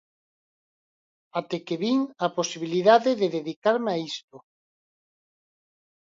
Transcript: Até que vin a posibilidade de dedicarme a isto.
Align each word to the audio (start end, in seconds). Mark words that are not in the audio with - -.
Até 1.39 1.57
que 1.65 1.75
vin 1.83 1.99
a 2.25 2.27
posibilidade 2.37 3.11
de 3.19 3.27
dedicarme 3.37 3.89
a 3.93 3.97
isto. 4.13 4.37